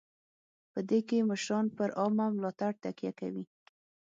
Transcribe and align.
په 0.71 0.79
دې 0.89 0.99
کې 1.07 1.27
مشران 1.29 1.65
پر 1.77 1.89
عامه 1.99 2.25
ملاتړ 2.35 2.71
تکیه 2.83 3.11
کوي. 3.19 3.45